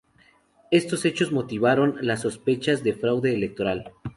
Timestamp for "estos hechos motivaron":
0.71-1.97